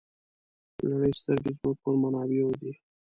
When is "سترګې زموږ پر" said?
1.19-1.93